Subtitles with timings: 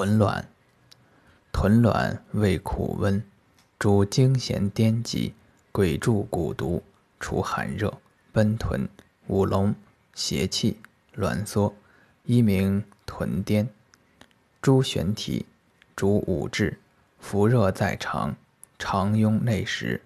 [0.00, 0.48] 豚卵，
[1.52, 3.22] 豚卵味苦温，
[3.78, 5.34] 主惊痫癫疾，
[5.72, 6.82] 鬼疰蛊毒，
[7.18, 8.00] 除寒热，
[8.32, 8.88] 奔豚、
[9.26, 9.74] 五龙、
[10.14, 10.78] 邪气、
[11.14, 11.74] 挛缩，
[12.24, 13.68] 一名豚癫。
[14.62, 15.44] 猪玄体，
[15.94, 16.78] 主五志，
[17.18, 18.34] 伏热在肠，
[18.78, 20.00] 肠痈内实。